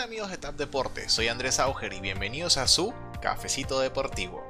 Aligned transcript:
Hola 0.00 0.06
amigos 0.06 0.30
de 0.30 0.38
TAP 0.38 0.56
Deportes, 0.56 1.12
soy 1.12 1.28
Andrés 1.28 1.60
Auger 1.60 1.92
y 1.92 2.00
bienvenidos 2.00 2.56
a 2.56 2.66
su 2.66 2.94
Cafecito 3.20 3.80
Deportivo. 3.80 4.49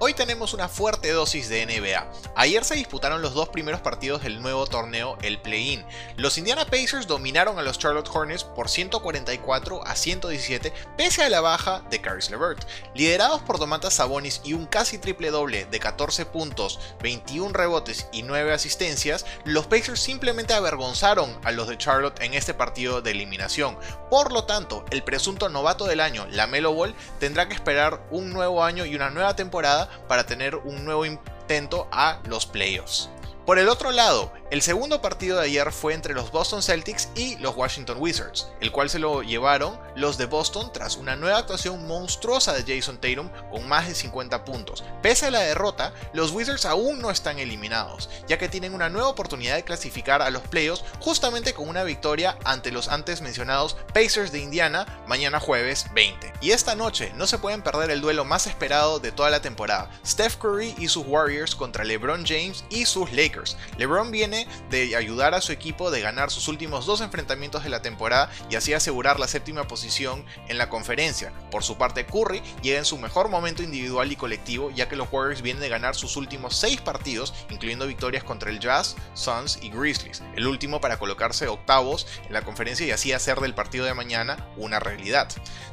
Hoy 0.00 0.14
tenemos 0.14 0.54
una 0.54 0.68
fuerte 0.68 1.10
dosis 1.10 1.48
de 1.48 1.66
NBA. 1.66 2.06
Ayer 2.36 2.64
se 2.64 2.76
disputaron 2.76 3.20
los 3.20 3.34
dos 3.34 3.48
primeros 3.48 3.80
partidos 3.80 4.22
del 4.22 4.40
nuevo 4.40 4.64
torneo, 4.64 5.18
el 5.22 5.40
Play-In. 5.40 5.84
Los 6.16 6.38
Indiana 6.38 6.66
Pacers 6.66 7.08
dominaron 7.08 7.58
a 7.58 7.62
los 7.62 7.80
Charlotte 7.80 8.08
Hornets 8.08 8.44
por 8.44 8.68
144 8.68 9.84
a 9.84 9.96
117 9.96 10.72
pese 10.96 11.24
a 11.24 11.28
la 11.28 11.40
baja 11.40 11.82
de 11.90 12.00
Caris 12.00 12.30
LeVert. 12.30 12.64
Liderados 12.94 13.42
por 13.42 13.58
Domantas 13.58 13.94
Sabonis 13.94 14.40
y 14.44 14.52
un 14.52 14.66
casi 14.66 14.98
triple 14.98 15.32
doble 15.32 15.64
de 15.64 15.80
14 15.80 16.26
puntos, 16.26 16.78
21 17.02 17.52
rebotes 17.52 18.06
y 18.12 18.22
9 18.22 18.52
asistencias, 18.52 19.26
los 19.44 19.66
Pacers 19.66 19.98
simplemente 19.98 20.54
avergonzaron 20.54 21.36
a 21.42 21.50
los 21.50 21.66
de 21.66 21.76
Charlotte 21.76 22.22
en 22.22 22.34
este 22.34 22.54
partido 22.54 23.02
de 23.02 23.10
eliminación. 23.10 23.76
Por 24.10 24.30
lo 24.30 24.44
tanto, 24.44 24.84
el 24.92 25.02
presunto 25.02 25.48
novato 25.48 25.86
del 25.86 25.98
año, 25.98 26.24
Lamelo 26.30 26.72
Ball, 26.72 26.94
tendrá 27.18 27.48
que 27.48 27.54
esperar 27.54 28.06
un 28.12 28.30
nuevo 28.30 28.62
año 28.62 28.86
y 28.86 28.94
una 28.94 29.10
nueva 29.10 29.34
temporada 29.34 29.87
para 30.06 30.24
tener 30.24 30.56
un 30.56 30.84
nuevo 30.84 31.04
intento 31.04 31.88
a 31.90 32.20
los 32.24 32.46
playoffs. 32.46 33.10
Por 33.46 33.58
el 33.58 33.68
otro 33.68 33.92
lado, 33.92 34.32
el 34.50 34.62
segundo 34.62 35.02
partido 35.02 35.36
de 35.36 35.44
ayer 35.44 35.70
fue 35.72 35.92
entre 35.92 36.14
los 36.14 36.32
Boston 36.32 36.62
Celtics 36.62 37.10
y 37.14 37.36
los 37.36 37.54
Washington 37.54 37.98
Wizards, 38.00 38.48
el 38.62 38.72
cual 38.72 38.88
se 38.88 38.98
lo 38.98 39.22
llevaron 39.22 39.78
los 39.94 40.16
de 40.16 40.24
Boston 40.24 40.72
tras 40.72 40.96
una 40.96 41.16
nueva 41.16 41.36
actuación 41.36 41.86
monstruosa 41.86 42.54
de 42.54 42.62
Jason 42.62 42.98
Tatum 42.98 43.28
con 43.50 43.68
más 43.68 43.86
de 43.86 43.94
50 43.94 44.46
puntos. 44.46 44.84
Pese 45.02 45.26
a 45.26 45.30
la 45.30 45.40
derrota, 45.40 45.92
los 46.14 46.30
Wizards 46.30 46.64
aún 46.64 47.02
no 47.02 47.10
están 47.10 47.38
eliminados, 47.38 48.08
ya 48.26 48.38
que 48.38 48.48
tienen 48.48 48.72
una 48.72 48.88
nueva 48.88 49.08
oportunidad 49.08 49.56
de 49.56 49.64
clasificar 49.64 50.22
a 50.22 50.30
los 50.30 50.40
playoffs 50.44 50.82
justamente 50.98 51.52
con 51.52 51.68
una 51.68 51.84
victoria 51.84 52.38
ante 52.44 52.72
los 52.72 52.88
antes 52.88 53.20
mencionados 53.20 53.76
Pacers 53.92 54.32
de 54.32 54.38
Indiana 54.38 55.02
mañana 55.06 55.40
jueves 55.40 55.88
20. 55.92 56.32
Y 56.40 56.52
esta 56.52 56.74
noche 56.74 57.12
no 57.16 57.26
se 57.26 57.36
pueden 57.36 57.60
perder 57.60 57.90
el 57.90 58.00
duelo 58.00 58.24
más 58.24 58.46
esperado 58.46 58.98
de 58.98 59.12
toda 59.12 59.28
la 59.28 59.42
temporada, 59.42 59.90
Steph 60.06 60.36
Curry 60.36 60.74
y 60.78 60.88
sus 60.88 61.06
Warriors 61.06 61.54
contra 61.54 61.84
LeBron 61.84 62.24
James 62.24 62.64
y 62.70 62.86
sus 62.86 63.12
Lakers. 63.12 63.58
LeBron 63.76 64.10
viene 64.10 64.37
de 64.70 64.94
ayudar 64.96 65.34
a 65.34 65.40
su 65.40 65.52
equipo 65.52 65.90
de 65.90 66.00
ganar 66.00 66.30
sus 66.30 66.48
últimos 66.48 66.86
dos 66.86 67.00
enfrentamientos 67.00 67.64
de 67.64 67.70
la 67.70 67.82
temporada 67.82 68.30
y 68.50 68.56
así 68.56 68.74
asegurar 68.74 69.18
la 69.18 69.28
séptima 69.28 69.66
posición 69.66 70.24
en 70.48 70.58
la 70.58 70.68
conferencia. 70.68 71.32
Por 71.50 71.64
su 71.64 71.78
parte, 71.78 72.06
Curry 72.06 72.42
llega 72.62 72.78
en 72.78 72.84
su 72.84 72.98
mejor 72.98 73.28
momento 73.28 73.62
individual 73.62 74.12
y 74.12 74.16
colectivo, 74.16 74.70
ya 74.70 74.88
que 74.88 74.96
los 74.96 75.08
Warriors 75.10 75.42
vienen 75.42 75.62
de 75.62 75.68
ganar 75.68 75.94
sus 75.94 76.16
últimos 76.16 76.56
seis 76.56 76.80
partidos, 76.80 77.34
incluyendo 77.50 77.86
victorias 77.86 78.24
contra 78.24 78.50
el 78.50 78.60
Jazz, 78.60 78.96
Suns 79.14 79.58
y 79.62 79.70
Grizzlies, 79.70 80.22
el 80.36 80.46
último 80.46 80.80
para 80.80 80.98
colocarse 80.98 81.48
octavos 81.48 82.06
en 82.26 82.32
la 82.32 82.42
conferencia 82.42 82.86
y 82.86 82.90
así 82.90 83.12
hacer 83.12 83.40
del 83.40 83.54
partido 83.54 83.84
de 83.84 83.94
mañana 83.94 84.48
una 84.56 84.80
realidad. 84.80 85.28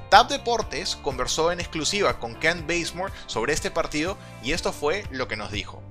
Tab 0.09 0.27
Deportes 0.27 0.95
conversó 0.97 1.51
en 1.51 1.59
exclusiva 1.59 2.19
con 2.19 2.35
Ken 2.35 2.67
Basemore 2.67 3.13
sobre 3.25 3.53
este 3.53 3.71
partido 3.71 4.17
y 4.43 4.51
esto 4.51 4.71
fue 4.71 5.05
lo 5.11 5.27
que 5.27 5.35
nos 5.35 5.51
dijo. 5.51 5.81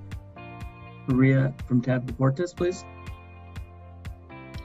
Maria 1.07 1.55
from 1.67 1.81
Tab 1.81 2.07
Deportes, 2.07 2.55
please. 2.55 2.85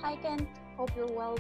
Hi, 0.02 0.16
Kent. 0.18 0.48
Hope 0.78 0.92
you're 0.96 1.08
well. 1.08 1.38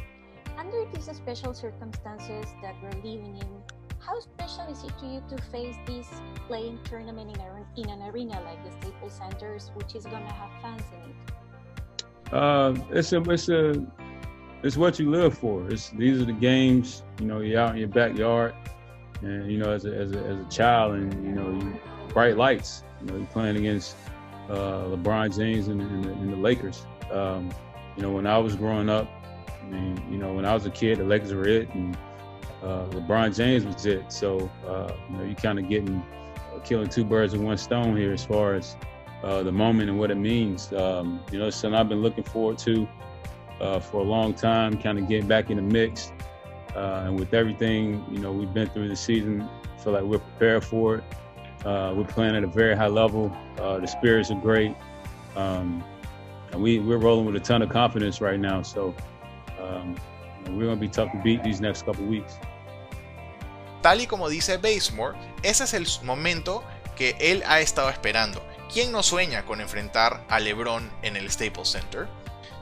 Under 0.57 0.85
these 0.93 1.09
special 1.15 1.53
circumstances 1.53 2.45
that 2.61 2.75
we're 2.83 2.91
living 2.97 3.37
in, 3.37 3.79
how 3.99 4.19
special 4.19 4.65
is 4.71 4.83
it 4.83 4.97
to 4.99 5.05
you 5.05 5.23
to 5.29 5.41
face 5.43 5.75
this 5.85 6.07
playing 6.47 6.79
tournament 6.83 7.35
in, 7.35 7.41
a, 7.41 7.65
in 7.77 7.89
an 7.89 8.09
arena 8.09 8.41
like 8.41 8.63
the 8.65 8.71
Staples 8.71 9.13
Centers, 9.13 9.71
which 9.75 9.95
is 9.95 10.05
going 10.05 10.25
to 10.25 10.33
have 10.33 10.49
fans 10.61 10.83
in 10.93 11.09
it? 11.11 12.33
Uh, 12.33 12.75
it's 12.91 13.13
a, 13.13 13.21
it's 13.29 13.49
a, 13.49 13.85
it's 14.63 14.77
what 14.77 14.99
you 14.99 15.09
live 15.09 15.37
for. 15.37 15.69
It's 15.69 15.89
these 15.91 16.21
are 16.21 16.25
the 16.25 16.33
games. 16.33 17.03
You 17.19 17.27
know, 17.27 17.39
you're 17.39 17.59
out 17.59 17.71
in 17.71 17.77
your 17.77 17.87
backyard, 17.87 18.53
and 19.21 19.51
you 19.51 19.57
know, 19.57 19.71
as 19.71 19.85
a, 19.85 19.95
as 19.95 20.11
a, 20.11 20.19
as 20.19 20.39
a 20.39 20.49
child, 20.49 20.95
and 20.95 21.13
you 21.23 21.31
know, 21.31 21.49
you, 21.49 21.79
bright 22.09 22.37
lights. 22.37 22.83
You 22.99 23.07
know, 23.07 23.17
you're 23.17 23.27
playing 23.27 23.57
against 23.57 23.95
uh, 24.49 24.85
LeBron 24.85 25.35
James 25.35 25.67
and, 25.67 25.81
and, 25.81 26.03
the, 26.03 26.11
and 26.11 26.33
the, 26.33 26.37
Lakers. 26.37 26.85
Um, 27.11 27.49
you 27.95 28.01
know, 28.03 28.11
when 28.11 28.25
I 28.25 28.37
was 28.37 28.55
growing 28.55 28.89
up, 28.89 29.07
I 29.61 29.65
mean, 29.65 30.01
you 30.09 30.17
know, 30.17 30.33
when 30.33 30.45
I 30.45 30.53
was 30.53 30.65
a 30.65 30.71
kid, 30.71 30.99
the 30.99 31.03
Lakers 31.03 31.33
were 31.33 31.47
it, 31.47 31.69
and 31.73 31.95
uh, 32.63 32.85
LeBron 32.87 33.35
James 33.35 33.65
was 33.65 33.85
it. 33.85 34.11
So, 34.11 34.49
uh, 34.67 34.91
you 35.09 35.17
know, 35.17 35.23
you're 35.23 35.35
kind 35.35 35.59
of 35.59 35.69
getting 35.69 35.97
uh, 36.53 36.59
killing 36.59 36.89
two 36.89 37.03
birds 37.03 37.33
with 37.33 37.41
one 37.41 37.57
stone 37.57 37.95
here 37.95 38.11
as 38.11 38.25
far 38.25 38.55
as 38.55 38.75
uh, 39.23 39.43
the 39.43 39.51
moment 39.51 39.89
and 39.89 39.99
what 39.99 40.11
it 40.11 40.17
means. 40.17 40.73
Um, 40.73 41.21
you 41.31 41.39
know, 41.39 41.47
it's 41.47 41.57
something 41.57 41.79
I've 41.79 41.89
been 41.89 42.01
looking 42.01 42.23
forward 42.23 42.57
to 42.59 42.87
uh, 43.61 43.79
for 43.79 44.01
a 44.01 44.03
long 44.03 44.33
time, 44.33 44.81
kind 44.81 44.97
of 44.97 45.07
getting 45.07 45.27
back 45.27 45.49
in 45.49 45.57
the 45.57 45.63
mix. 45.63 46.11
and 46.75 47.19
with 47.19 47.33
everything, 47.33 48.03
you 48.09 48.19
know, 48.19 48.31
we've 48.31 48.53
been 48.53 48.69
through 48.69 48.87
the 48.87 48.95
season, 48.95 49.47
feel 49.83 49.93
like 49.93 50.03
we're 50.03 50.19
prepared 50.19 50.63
for 50.63 50.95
it. 50.95 51.03
Uh, 51.65 51.93
we're 51.95 52.05
playing 52.05 52.35
at 52.35 52.43
a 52.43 52.47
very 52.47 52.75
high 52.75 52.87
level. 52.87 53.35
Uh, 53.59 53.79
the 53.79 53.87
spirits 53.87 54.31
are 54.31 54.39
great. 54.39 54.75
Um, 55.35 55.83
and 56.51 56.61
we, 56.61 56.79
we're 56.79 56.97
rolling 56.97 57.25
with 57.25 57.35
a 57.35 57.39
ton 57.39 57.61
of 57.61 57.69
confidence 57.69 58.21
right 58.21 58.39
now. 58.39 58.61
So 58.61 58.95
um, 59.61 59.95
we're 60.47 60.65
going 60.65 60.75
to 60.77 60.81
be 60.81 60.87
tough 60.87 61.11
to 61.11 61.21
beat 61.21 61.43
these 61.43 61.61
next 61.61 61.85
couple 61.85 62.05
weeks. 62.05 62.37
Tal 63.81 64.01
y 64.01 64.07
como 64.07 64.27
dice 64.27 64.57
Basemore, 64.57 65.17
ese 65.41 65.63
es 65.63 65.73
el 65.73 65.85
momento 66.03 66.63
que 66.95 67.15
él 67.19 67.43
ha 67.47 67.61
estado 67.61 67.89
esperando. 67.89 68.41
¿Quién 68.71 68.91
no 68.91 69.03
sueña 69.03 69.45
con 69.45 69.61
enfrentar 69.61 70.25
a 70.29 70.39
LeBron 70.39 70.91
en 71.01 71.15
el 71.15 71.31
Staples 71.31 71.69
Center? 71.69 72.07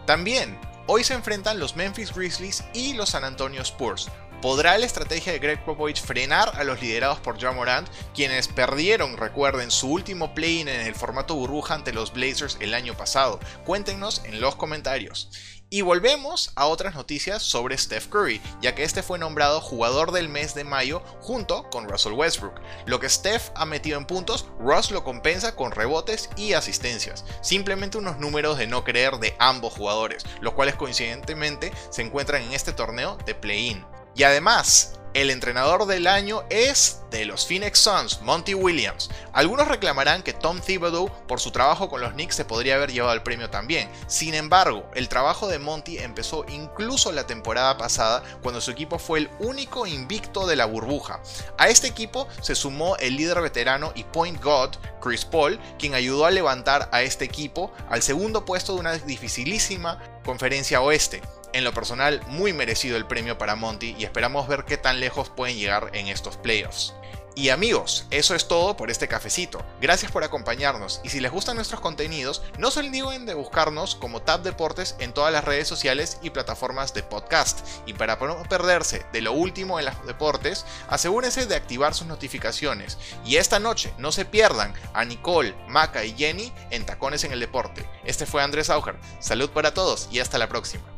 También, 0.05 0.57
hoy 0.85 1.03
se 1.03 1.15
enfrentan 1.15 1.59
los 1.59 1.75
Memphis 1.75 2.13
Grizzlies 2.13 2.63
y 2.73 2.93
los 2.93 3.09
San 3.09 3.23
Antonio 3.23 3.61
Spurs, 3.61 4.09
¿Podrá 4.47 4.77
la 4.77 4.85
estrategia 4.85 5.33
de 5.33 5.39
Greg 5.39 5.65
Popovich 5.65 6.01
frenar 6.01 6.53
a 6.55 6.63
los 6.63 6.81
liderados 6.81 7.19
por 7.19 7.35
John 7.37 7.57
Morant, 7.57 7.85
quienes 8.15 8.47
perdieron, 8.47 9.17
recuerden, 9.17 9.69
su 9.71 9.89
último 9.89 10.33
play-in 10.33 10.69
en 10.69 10.87
el 10.87 10.95
formato 10.95 11.35
burbuja 11.35 11.73
ante 11.73 11.91
los 11.91 12.13
Blazers 12.13 12.55
el 12.61 12.73
año 12.73 12.95
pasado? 12.95 13.41
Cuéntenos 13.65 14.21
en 14.23 14.39
los 14.39 14.55
comentarios. 14.55 15.29
Y 15.69 15.81
volvemos 15.81 16.53
a 16.55 16.67
otras 16.67 16.95
noticias 16.95 17.43
sobre 17.43 17.77
Steph 17.77 18.07
Curry, 18.07 18.39
ya 18.61 18.73
que 18.73 18.85
este 18.85 19.03
fue 19.03 19.19
nombrado 19.19 19.59
jugador 19.59 20.13
del 20.13 20.29
mes 20.29 20.55
de 20.55 20.63
mayo 20.63 21.01
junto 21.19 21.69
con 21.69 21.89
Russell 21.89 22.13
Westbrook. 22.13 22.61
Lo 22.85 23.01
que 23.01 23.09
Steph 23.09 23.49
ha 23.53 23.65
metido 23.65 23.97
en 23.97 24.05
puntos, 24.05 24.47
Russ 24.61 24.91
lo 24.91 25.03
compensa 25.03 25.57
con 25.57 25.73
rebotes 25.73 26.29
y 26.37 26.53
asistencias. 26.53 27.25
Simplemente 27.41 27.97
unos 27.97 28.17
números 28.19 28.57
de 28.57 28.67
no 28.67 28.85
creer 28.85 29.17
de 29.17 29.35
ambos 29.39 29.73
jugadores, 29.73 30.23
los 30.39 30.53
cuales 30.53 30.75
coincidentemente 30.75 31.73
se 31.89 32.01
encuentran 32.01 32.43
en 32.43 32.53
este 32.53 32.71
torneo 32.71 33.17
de 33.25 33.35
play-in. 33.35 33.96
Y 34.17 34.23
además, 34.23 34.93
el 35.13 35.29
entrenador 35.29 35.85
del 35.85 36.07
año 36.07 36.43
es 36.49 37.01
de 37.11 37.25
los 37.25 37.45
Phoenix 37.45 37.77
Suns, 37.77 38.19
Monty 38.23 38.55
Williams. 38.55 39.11
Algunos 39.31 39.67
reclamarán 39.67 40.23
que 40.23 40.33
Tom 40.33 40.59
Thibodeau 40.59 41.11
por 41.27 41.39
su 41.39 41.51
trabajo 41.51 41.87
con 41.87 42.01
los 42.01 42.13
Knicks 42.13 42.35
se 42.35 42.43
podría 42.43 42.75
haber 42.75 42.91
llevado 42.91 43.13
el 43.13 43.21
premio 43.21 43.51
también. 43.51 43.87
Sin 44.07 44.33
embargo, 44.33 44.89
el 44.95 45.07
trabajo 45.07 45.47
de 45.47 45.59
Monty 45.59 45.99
empezó 45.99 46.45
incluso 46.49 47.11
la 47.11 47.27
temporada 47.27 47.77
pasada 47.77 48.23
cuando 48.41 48.59
su 48.59 48.71
equipo 48.71 48.97
fue 48.97 49.19
el 49.19 49.29
único 49.37 49.85
invicto 49.85 50.47
de 50.47 50.55
la 50.55 50.65
burbuja. 50.65 51.21
A 51.59 51.69
este 51.69 51.85
equipo 51.85 52.27
se 52.41 52.55
sumó 52.55 52.97
el 52.97 53.17
líder 53.17 53.39
veterano 53.41 53.91
y 53.93 54.03
point 54.03 54.41
god 54.41 54.71
Chris 54.99 55.25
Paul, 55.25 55.59
quien 55.77 55.93
ayudó 55.93 56.25
a 56.25 56.31
levantar 56.31 56.89
a 56.91 57.03
este 57.03 57.23
equipo 57.23 57.71
al 57.87 58.01
segundo 58.01 58.45
puesto 58.45 58.73
de 58.73 58.79
una 58.79 58.93
dificilísima 58.93 60.01
conferencia 60.25 60.81
oeste. 60.81 61.21
En 61.53 61.63
lo 61.63 61.73
personal, 61.73 62.21
muy 62.27 62.53
merecido 62.53 62.97
el 62.97 63.07
premio 63.07 63.37
para 63.37 63.55
Monty 63.55 63.95
y 63.97 64.03
esperamos 64.03 64.47
ver 64.47 64.65
qué 64.65 64.77
tan 64.77 64.99
lejos 64.99 65.29
pueden 65.29 65.57
llegar 65.57 65.89
en 65.93 66.07
estos 66.07 66.37
playoffs. 66.37 66.93
Y 67.37 67.49
amigos, 67.49 68.07
eso 68.09 68.33
es 68.33 68.47
todo 68.47 68.75
por 68.75 68.89
este 68.89 69.07
cafecito. 69.07 69.63
Gracias 69.79 70.11
por 70.11 70.23
acompañarnos 70.23 71.01
y 71.03 71.09
si 71.09 71.19
les 71.19 71.31
gustan 71.31 71.55
nuestros 71.55 71.81
contenidos, 71.81 72.41
no 72.57 72.71
se 72.71 72.79
olviden 72.79 73.27
de 73.27 73.35
buscarnos 73.35 73.93
como 73.93 74.23
Tab 74.23 74.41
Deportes 74.41 74.95
en 74.97 75.13
todas 75.13 75.31
las 75.31 75.43
redes 75.43 75.67
sociales 75.67 76.17
y 76.23 76.31
plataformas 76.31 76.95
de 76.95 77.03
podcast. 77.03 77.59
Y 77.85 77.93
para 77.93 78.15
no 78.15 78.41
perderse 78.49 79.05
de 79.13 79.21
lo 79.21 79.33
último 79.33 79.77
en 79.77 79.85
los 79.85 80.07
deportes, 80.07 80.65
asegúrense 80.89 81.45
de 81.45 81.55
activar 81.55 81.93
sus 81.93 82.07
notificaciones. 82.07 82.97
Y 83.23 83.35
esta 83.35 83.59
noche 83.59 83.93
no 83.99 84.11
se 84.11 84.25
pierdan 84.25 84.73
a 84.95 85.05
Nicole, 85.05 85.53
Maca 85.67 86.03
y 86.03 86.17
Jenny 86.17 86.51
en 86.71 86.87
Tacones 86.87 87.23
en 87.23 87.33
el 87.33 87.39
Deporte. 87.39 87.87
Este 88.03 88.25
fue 88.25 88.41
Andrés 88.41 88.71
Auger. 88.71 88.95
Salud 89.19 89.51
para 89.51 89.75
todos 89.75 90.09
y 90.11 90.21
hasta 90.21 90.39
la 90.39 90.49
próxima. 90.49 90.96